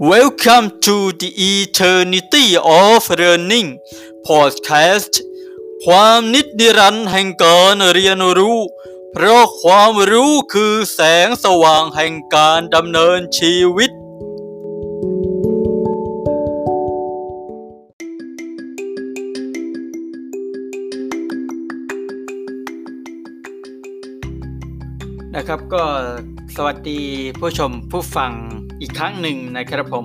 [0.00, 3.78] Welcome to the Eternity of Learning
[4.26, 5.12] Podcast
[5.84, 8.58] ความนิจนิรันดรแห่งการเรียนรู้
[9.12, 13.90] เพราะความรู้คือแสงสว่างแห่งการดำเนินชีวิต
[25.36, 25.84] นะครับก็
[26.56, 27.00] สวัสดี
[27.38, 28.32] ผู้ชมผู้ฟัง
[28.84, 30.04] อีกครั้งหนึ่งนะครับผม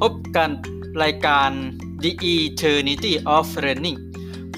[0.00, 0.50] พบกัน
[1.02, 1.50] รายการ
[2.02, 3.98] The Eternity of Learning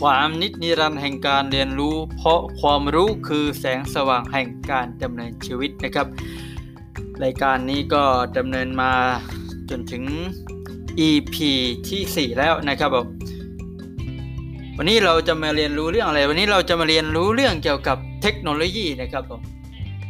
[0.00, 6.06] ความนิจนิรันดร์แห่งการเรียนรู้ เพราะความรู้คือแสงสว่างแห่งการดำเนินชีวิตนะครับ
[7.24, 8.02] รายการนี้ก็
[8.38, 8.92] ดำเนินมา
[9.70, 10.04] จนถึง
[11.08, 11.36] EP
[11.88, 13.06] ที่ 4 แล้วนะครับผม
[14.76, 19.40] วันนี้เราจะมาเรียนรู้เรื่องอะไร วันนี้เราจะมาเรียนรู้เรื่องเกี่ยวกับเทคโนโลยีนะครับผม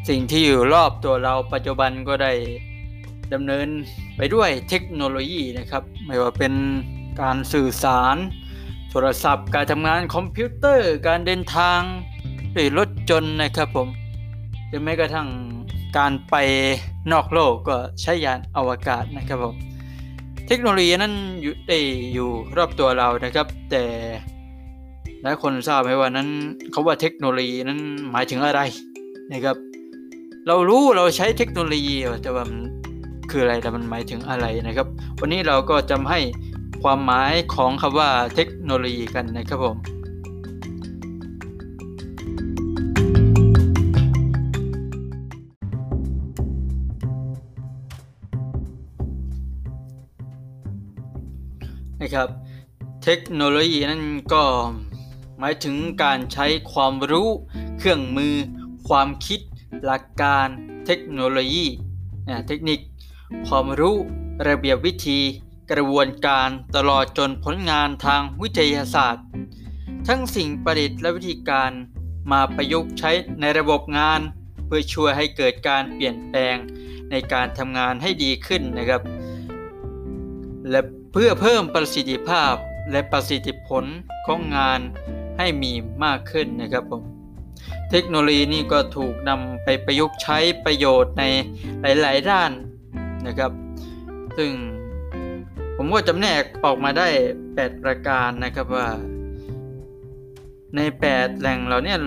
[0.09, 2.33] สิ่งที่อยู่รอบตัวเราปัจจุบันก็ได้
[3.35, 3.69] ดำเนิน
[4.17, 6.55] ไปด้วยเทคโนโลยีนะครับ ไม่ว่าเป็น
[7.21, 8.17] การสื่อสาร
[8.91, 11.81] โทรศัพท์ การทำงานคอมพิวเตอร์ การเดินทาง
[12.57, 13.89] ด้วยรถจนนะครับผม
[14.69, 15.29] หรือแม้กระทั่ง
[15.99, 16.35] การไป
[17.13, 19.55] นอกโลกก็ใช้ยานอวกาศนะครับผม
[20.49, 21.79] เทคโนโลยีนั้นอยู่ได้
[22.15, 23.85] อยู่รอบตัวเรานะครับ แต่
[25.23, 26.29] หลายคนทราบไหมว่านั้น
[26.71, 28.61] เขาว่าเทคโนโลยีนั้นหมายถึงอะไร
[29.33, 29.57] นะครับ
[30.47, 32.45] เรารู้เราใช้เทคโนโลยีแต่ว่า
[33.39, 34.87] คืออะไรแต่มันหมายถึงอะไรนะครับ
[35.21, 36.21] วันนี้เราก็จะให้
[36.83, 39.77] ความหมายของคำว่าเทคโนโลยีกันนะครับผม
[52.01, 52.29] นะครับ
[53.05, 54.43] เทคโนโลยีนั่นก็
[55.39, 57.29] หมายถึงการใช้ความรู้
[57.79, 58.35] เครื่องมือ
[58.89, 59.41] ความคิด
[59.85, 60.47] หลักการ
[60.87, 61.67] เทคโนโลยี
[62.49, 62.81] เทคนิค
[63.49, 63.97] ความรู้
[64.49, 65.21] ระเบียบวิธี
[65.71, 69.25] กระบวนการตลอดจนผลงานทางวิทยาศาสตร์
[70.09, 71.71] ทั้งสิ่งประดิษฐ์และวิธีการ
[72.33, 73.11] มาประยุกต์ใช้
[73.41, 74.21] ในระบบงาน
[74.67, 76.57] เพื่อช่วยให้เกิดการเปลี่ยนแปลง
[77.11, 79.03] ในการทำงานให้ดีขึ้นนะครับ
[80.71, 80.81] และ
[81.13, 82.55] เพื่อเพิ่มประสิทธิภาพ
[82.91, 83.85] และประสิทธิผล
[84.27, 84.81] ของงาน
[85.39, 85.73] ให้มี
[86.05, 87.03] มากขึ้นนะครับผม
[87.91, 91.25] เทคโนโลยีนี่ก็ถูกนำไปประยุกต์ใช้ประโยชน์ใน
[91.81, 92.51] หลาย ๆ ด้าน
[93.27, 93.53] นะครับ
[94.39, 94.51] ซึ่ง
[95.77, 97.09] ผมก็จำแนกออกมาได้
[97.47, 98.89] 8 ประการนะครับว่า
[100.77, 101.99] ใน 8 แหล่งเราเนี่ย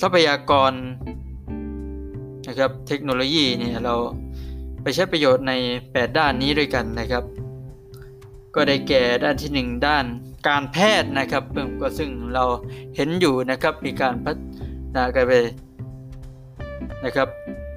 [0.00, 0.72] ทรัพยากร
[2.48, 3.94] นะครับเทคโนโลยีเนี่ยเรา
[4.82, 5.52] ไปใช้ประโยชน์ใน
[5.84, 7.24] 8 ด้านนี้ด้วยกันนะครับ
[8.54, 10.04] ก็ได้แก่ด้านที่ 1 ด้าน
[10.48, 11.44] การแพทย์นะครับ
[11.80, 12.44] ก็ซึ่งเรา
[12.96, 14.36] เห็นอยู่นะครับมีการพัฒ
[14.96, 15.32] นากันไป
[17.04, 17.28] นะครับ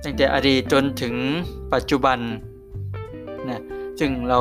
[0.04, 1.14] ตั้งแต่อดีตจนถึง
[1.74, 2.20] ปัจจุบัน
[3.52, 3.62] นะ
[4.00, 4.40] ซึ่งเรา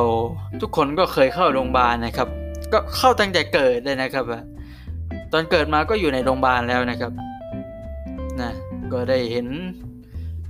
[0.61, 2.27] ทุกคนก็เคยเข้าโรงพยาบาลนะครับ
[2.73, 4.25] ก็เข้าตั้งแต่เกิดเลยนะครับ
[5.31, 7.11] ตอนเกิดมาก็อยู่ในโรงพยาบาลแล้วนะครับ
[8.41, 8.51] นะ
[8.93, 9.47] ก็ได้เห็น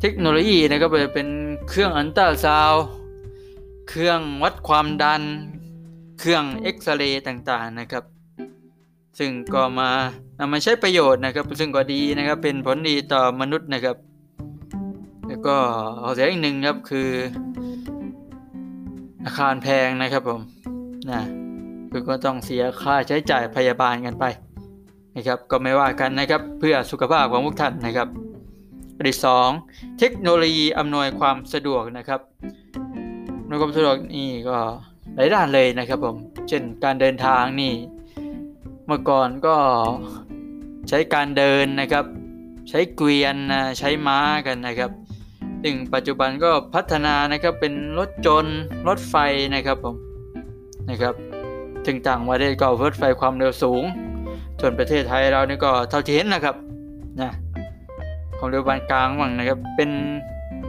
[0.01, 1.27] เทคโนโลยีนะครับเป็น
[1.69, 2.73] เครื่องอันตราซาว
[3.89, 5.21] เครื่องวัดความดัน
[6.19, 8.03] เครื่องเอ็กซเรย์ต่างๆนะครับ
[9.19, 9.89] ซึ่งก็มา
[10.39, 13.95] นำมาใช้ประโยชน์นะครับ ซึ่งก็ดีนะครับเป็นผลดีต่อมนุษย์นะครับ
[15.27, 15.55] แล้วก็
[16.01, 17.09] เอาเสียอีกหนึ่งครับคือ
[19.25, 20.41] อาคารแพงนะครับผม
[21.11, 21.21] นะ
[21.91, 24.25] คือก็ต้องเสียค่าใช้จ่ายพยาบาลกันไป
[25.15, 28.07] นะครับ ก็ไม่ว่ากันนะครับเพื่อสุขภาพของทุกท่านนะครับ
[28.95, 29.49] อันที่สอง
[29.99, 32.21] เทคโนโลยีอำนวยความสะดวกนะครับ
[33.41, 34.57] อำนวยความสะดวกนี่ก็
[35.15, 36.15] หลายด้านเลยนะครับผม
[36.47, 37.73] เช่นการเดินทางนี่
[38.85, 39.55] เมื่อก่อนก็
[40.89, 42.05] ใช้การเดินนะครับ
[42.69, 44.91] ใช้เกวียนนะใช้ม้ากันนะครับ
[45.63, 48.45] ซึ่งปัจจุบันก็พัฒนานะครับเป็นรถจน
[48.87, 49.15] รถไฟ
[49.53, 49.95] นะครับผม
[50.89, 51.13] นะครับ
[51.85, 53.83] ถึงต่างประเทศก็รถไฟความเร็วสูง
[54.59, 56.55] ส่วนประเทศไทยเรานี่ก็เท่าที่เห็นนะครับ
[57.21, 57.31] นะ
[58.37, 59.89] ความเร็วปานกลางว่างนะครับ เป็น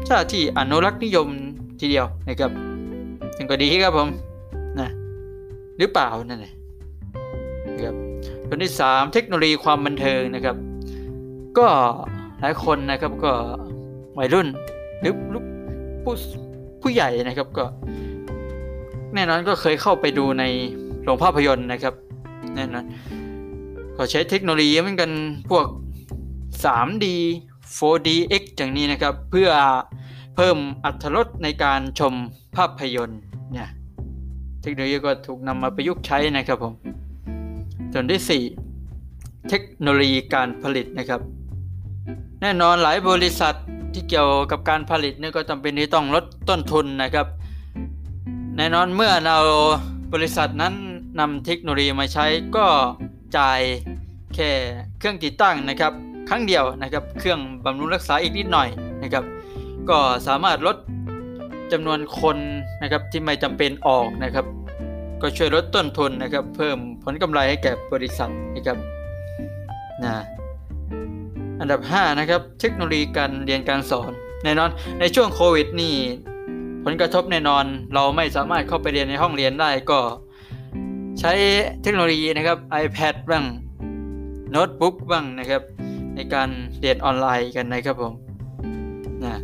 [0.06, 1.28] เจ้าที่อนุรักษ์นิยม
[1.80, 2.50] ทีเดียวนะครับ
[3.36, 4.08] ซึ่งก็ดีครับผม
[4.80, 4.88] นะ
[5.78, 6.52] หรือเปล่านั่นแหละ
[7.66, 7.94] นะครับ
[8.46, 10.56] ส่วนที่ 3 เทคโนโลยีความบันเทิงนะครับ
[11.58, 11.66] ก็
[12.40, 13.32] หลายคนนะครับก็
[14.18, 14.48] วัยรุ่น
[15.00, 15.12] หรือ
[16.02, 16.14] ผู้
[16.82, 17.64] ผู้ใหญ่นะครับก็
[19.14, 20.44] แน่นอนก็เคยเข้าไปดูใน
[21.02, 21.94] โรงภาพยนตร์นะครับ
[22.56, 22.84] แน่นอน
[23.96, 25.10] ก็ใช้เทคโนโลยีเหมือนกัน
[25.50, 25.66] พวก
[26.64, 27.06] 3D
[27.78, 29.50] 4DX อย่างนี้นะครับ เพื่อ
[30.36, 32.14] เพิ่มอัตรสในการชม
[32.56, 33.20] ภาพยนตร์
[33.52, 33.68] เนี่ย
[34.62, 36.74] เทคโนโลยีก็ถูกนำมาประยุกต์ใช้นะครับผม
[37.92, 38.44] ส่วนที่
[38.86, 41.20] 4 เทคโนโลยีการผลิตนะครับ
[42.42, 43.54] แน่นอนหลายบริษัท
[43.94, 47.26] ที่เกี่ยวกับการผลิตนี่ก็จำเป็นที่ต้องลดต้นทุนนะครับ
[48.56, 49.36] แน่นอนเมื่อเรา
[50.14, 50.74] บริษัทนั้น
[51.20, 52.26] นำเทคโนโลยีมาใช้
[52.56, 52.66] ก็
[53.36, 53.60] จ่าย
[54.34, 54.50] แค่
[54.98, 55.92] เครื่องติดตั้งนะครับ
[56.28, 58.68] ครั้งเดียวนะครับ เครื่องบำรุงรักษาอีกนิดหน่อย
[59.02, 59.24] นะครับ
[59.90, 60.76] ก็สามารถลด
[61.72, 62.36] จำนวนคน
[62.82, 64.46] นะครับที่ไม่จำเป็นออกนะครับ
[65.22, 68.78] ก็ช่วยลดต้นทุนนะครับ เพิ่มผลกำไรให้แก่บริษัทนะครับ
[70.04, 70.12] นะ
[71.60, 74.12] อันดับ 5 นะครับ เทคโนโลยีการเรียนการสอน
[74.44, 74.70] แน่นอน
[75.00, 75.94] ในช่วงโควิดนี่
[76.84, 77.64] ผลกระทบแน่นอน
[77.94, 80.00] เราไม่สามารถเข้าไปเรียนในห้องเรียนได้ก็
[81.20, 81.32] ใช้
[81.82, 83.44] เทคโนโลยีนะครับ iPad บ้าง
[84.50, 85.62] โน้ตบุ๊กบ้างนะครับ
[86.14, 86.48] ในการ
[86.80, 88.12] เรียนออนไลน์กันนะครับผม
[89.24, 89.40] นะ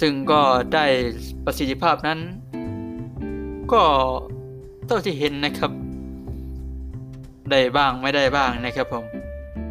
[0.00, 0.40] ซึ่งก็
[0.74, 0.84] ได้
[1.44, 2.18] ประสิทธิภาพนั้น
[3.72, 3.82] ก็
[4.86, 5.70] เท่าที่เห็นนะครับ
[7.50, 9.04] ได้บ้างไม่ได้บ้างนะครับผม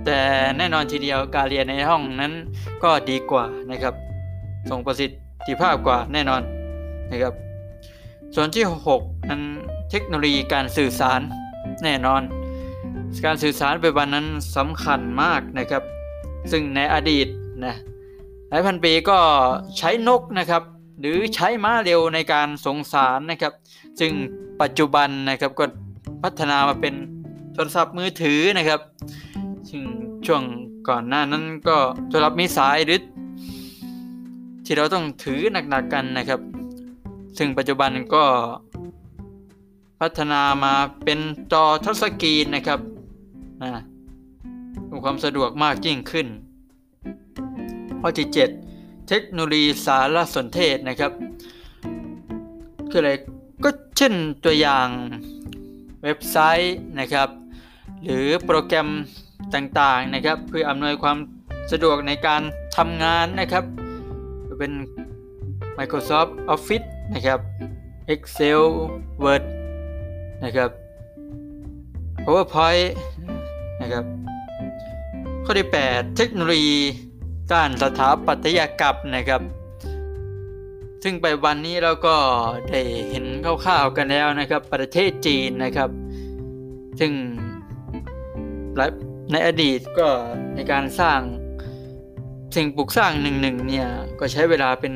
[0.06, 0.20] แต่
[0.58, 2.34] แน่นอนทีเดียวการเรียนในห้องนั้น
[2.84, 3.94] ก็ดีกว่านะครับ
[4.70, 5.12] ส่งประสิท
[5.48, 6.42] ธิภาพกว่าแน่นอน
[7.12, 7.34] นะครับ
[8.36, 8.66] ส่วนที่
[8.98, 9.42] 6 นั้น
[9.92, 11.22] เทคโนโลยีการสื่อสาร
[11.84, 12.22] แน่นอน
[13.26, 14.28] การสื่อสารปัจจุบันนั้น
[14.58, 15.84] สำคัญมากนะครับ
[16.52, 17.28] ซึ่งในอดีต
[17.66, 17.76] นะ
[18.50, 19.18] หลายพันปีก็
[19.78, 20.64] ใช้นกนะครับ
[21.00, 23.54] หรือใช้ม้าเร็วในการส่งสารนะครับ
[24.00, 24.12] ซึ่ง
[24.62, 25.66] ปัจจุบันนะครับก็
[26.24, 26.94] พัฒนามาเป็น
[27.54, 28.80] โทรศัพท์มือถือนะครับ
[29.76, 29.88] ซึ่ง
[30.26, 30.44] ช่วง
[30.90, 31.78] ก่อนหน้านั้นก็
[32.10, 33.02] โทรศัพท์มีสายหรือ
[34.66, 36.40] ที่เราต้องถือหนักๆกันนะครับ
[37.38, 38.24] ซึ่งปัจจุบันก็
[40.00, 40.74] พัฒนามา
[41.04, 41.20] เป็น
[41.52, 42.80] จอทัชสกรีนนะครับ
[43.62, 43.84] นะ
[44.90, 46.28] มีความสะดวกมากยิ่งขึ้น
[48.00, 48.28] ข้อที่
[48.68, 51.12] 7 เทคโนโลยีสารสนเทศนะครับ
[52.90, 53.12] คืออะไร
[53.64, 54.88] ก็เช่นตัวอย่าง
[56.04, 57.30] เว็บไซต์นะครับ
[58.04, 58.90] หรือโปรแกรม
[59.56, 61.18] ต่างๆนะครับ เพื่ออำนวยความ
[61.72, 62.42] สะดวกในการ
[62.78, 63.64] ทำงานนะครับ
[64.60, 64.74] เป็น
[65.78, 67.40] Microsoft Office นะครับ
[68.14, 68.62] Excel
[69.24, 69.44] Word
[70.44, 70.70] นะครับ
[72.24, 72.88] PowerPoint
[73.82, 74.06] นะครับ
[75.46, 76.80] ข้อที่ 8 เทคโนโลยี
[77.52, 79.42] ด้านสถาปัตยกรรมนะครับ
[81.04, 82.16] ซึ่งไปวันนี้เราก็
[82.70, 85.90] ได้เห็นคร่าวๆกันแล้วนะครับ ประเทศจีนนะครับ
[87.00, 87.12] ซึ่ง
[89.32, 90.08] ในอดีตก็
[90.56, 91.20] ในการสร้าง
[92.56, 93.88] สิ่งปลูกสร้างหนึ่งหนึ่งเนี่ย
[94.20, 94.94] ก็ใช้เวลาเป็น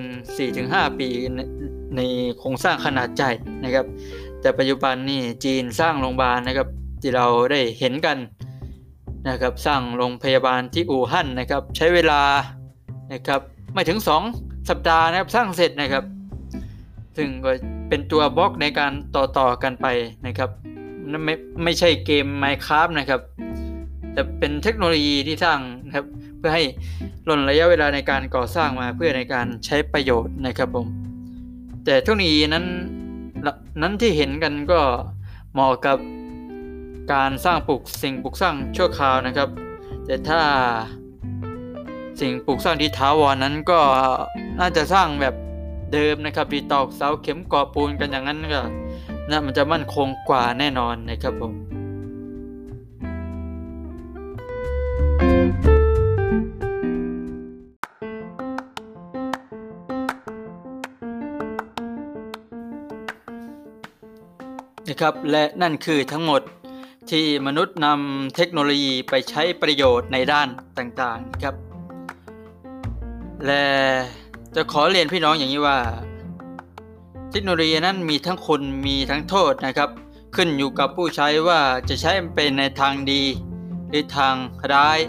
[0.48, 1.10] 4-5 ปี
[1.96, 2.02] ใน
[2.40, 3.32] โครงสร้างขนาดใหญ่
[3.64, 3.86] นะครับ
[4.42, 6.68] แต่ปัจจุบันนี่จีนสร้างโรงพยาบาลนะครับ
[7.02, 8.18] ที่เราได้เห็นกัน
[9.30, 12.22] นะครับสร้างโรงพยาบาลที่อู่ฮั่นนะครับ ใช้เวลา
[13.14, 13.42] นะครับ
[13.74, 14.00] ไม่ถึง
[14.34, 16.04] 2 สัปดาห์นะครับสร้างเสร็จนะครับ
[17.18, 17.52] ซึ่งก็
[17.90, 19.88] เป็นตัวบล็อกในการต่อต่อกันไป
[20.26, 20.50] นะครับ
[21.12, 21.34] นั่นไม่
[21.64, 23.22] ไม่ใช่เกม Minecraft นะครับ
[24.18, 26.06] แต่เป็นเทคโนโลยีที่สร้างนะครับ
[26.38, 26.64] เพื่อให้
[27.28, 30.88] ลดระยะเวลาในการก่อสร้างมาเพื่อในการใช้ประโยชน์นะครับผม
[31.86, 32.66] แต่เทคโนโลยีนั้น
[33.82, 34.80] นั้นที่เห็นกันก็
[35.54, 35.98] เหมาะกับ
[37.14, 39.50] การสร้างปลูกสิ่งปลูกสร้างชั่วคราวนะครับ
[40.06, 40.42] แต่ถ้า
[42.20, 43.80] สิ่งปลูกสร้างที่ท้าวรนั้นก็
[44.60, 45.36] น่าจะสร้างแบบ
[45.94, 48.62] เดิมนะครับดีตอกเสาเข็มก่อปูนกันอย่างนั้นก็
[49.30, 51.67] น่ามันจะมั่นคงกว่าแน่นอนนะครับผม
[64.98, 66.42] นะครับ และนั่นคือทั้งหมด
[67.12, 71.56] ที่มนุษย์นำเทคโนโลยีไปใช้ประโยชน์ในด้านต่างๆครับ
[73.46, 73.64] และ
[74.56, 75.80] จะขอเรียนพี่น้องอย่างนี้ว่า
[77.32, 79.90] เทคโนโลยีนั้นมีทั้งคุณมีทั้งโทษนะครับ
[80.36, 83.24] ขึ้นอยู่กับผู้ใช้ว่าจะใช้เป็นในทางดี
[83.90, 84.36] หรือทาง
[84.74, 85.00] ร้าย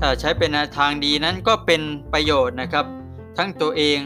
[0.00, 2.86] ถ้าใช้เป็นในทางดีนั้นก็เป็นประโยชน์นะครับ
[3.38, 3.98] ทั้งตัวเอง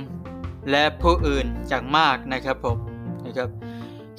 [0.71, 2.77] และผู้อื่นอย่างมากนะครับผม
[3.27, 3.62] นะครับ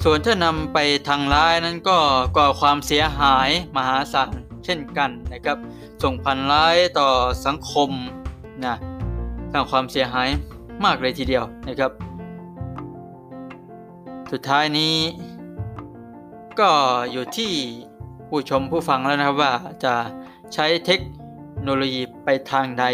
[0.06, 1.98] ส่วนถ้านำไปทางร้ายนั้นก็
[2.36, 4.30] ก่อความเสียหายมหาศาล
[4.64, 5.58] เช่นกันนะครับ
[6.02, 7.08] ส่งพันร้ายต่อ
[7.46, 7.90] สังคม
[8.64, 8.74] นะ
[9.52, 10.28] สร้างความเสียหาย
[10.84, 11.90] มากเลยทีเดียวนะครับ
[14.32, 14.96] สุดท้ายนี้
[16.60, 16.70] ก็
[17.12, 17.52] อยู่ที่
[18.28, 19.52] ผู้ชมผู้ฟังแล้วนะครับว่า
[19.84, 19.94] จะ
[20.54, 21.00] ใช้เทค
[21.62, 22.84] โนโลยีไปทางใด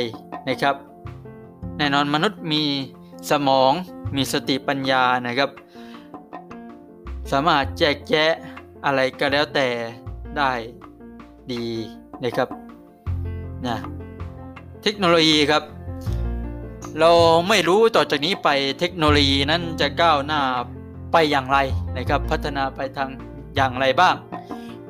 [0.48, 0.74] นะครับ
[1.78, 2.62] แน่นอนมนุษย์มี
[3.30, 3.72] สมอง
[4.16, 5.50] มีสติปัญญานะครับ
[7.32, 8.32] สามารถแจกแยะ
[8.84, 9.68] อะไรก็แล้วแต่
[10.36, 10.52] ได้
[11.52, 11.64] ดี
[12.24, 12.48] นะครับ
[13.66, 13.76] นะ
[14.82, 15.62] เทคโนโลยีครับ
[17.00, 17.10] เรา
[17.48, 18.48] ไม่รู้ต่อจากนี้ไป
[18.80, 20.40] เทคโนโลยีนั้นจะก้าวหน้า
[21.12, 21.58] ไปอย่างไร
[21.96, 23.10] นะครับ พัฒนาไปทาง
[23.56, 24.14] อย่างไรบ้าง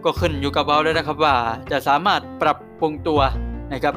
[0.05, 1.35] ก็ขึ้นอยู่กับเราเลยนะครับว่า
[1.71, 3.21] จะสามารถปรับปรุงตัว
[3.73, 3.95] นะครับ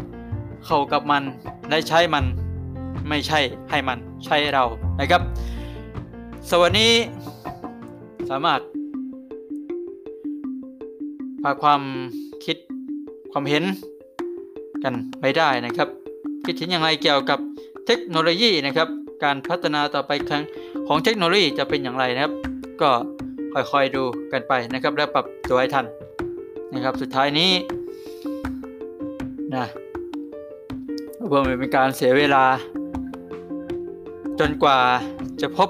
[0.66, 1.24] เข้ากับมัน
[1.70, 2.26] ได้ใช้มัน
[3.10, 4.64] ไม่ใช่ให้มันใช้เรา
[5.00, 5.22] นะครับ
[6.50, 6.90] สวัสดี
[8.32, 8.62] สามารถ
[11.42, 11.82] พาความ
[12.46, 12.58] คิด
[13.32, 13.64] ความเห็น
[14.84, 15.88] กันไปได้นะครับ
[16.46, 17.40] คิดเห็นอย่างไรเกี่ยวกับ
[17.86, 18.88] เทคโนโลยีนะครับ
[19.24, 20.44] การพัฒนาต่อไปครั้ง
[20.88, 22.34] ของเทคโนโลยีจะเป็นอย่างไรนะครับ
[22.82, 22.92] ก็
[23.54, 25.86] ค่อยๆดูกันไปนะครับ แล้วปรับตัวให้ทัน
[26.74, 27.52] นะครับ สุดท้ายนี้
[29.56, 29.66] นะ
[31.28, 32.44] เพื่อไม่เป็นการเสียเวลา
[34.40, 34.80] จนกว่า
[35.42, 35.70] จะพบ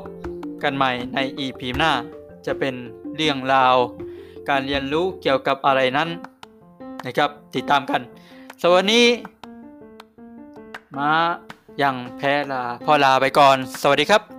[0.64, 1.92] กันใหม่ใน EP หน้า
[2.48, 2.76] จะเป็น
[3.16, 3.76] เรื่องราว
[4.50, 6.10] การเรียนรู้เกี่ยวกับอะไรนั้น
[7.06, 8.02] นะครับ ติดตามกัน
[8.62, 9.04] สวัสดี
[10.98, 11.12] มา
[11.80, 14.33] อย่างแพ้ลาพอลาไปก่อน สวัสดีครับ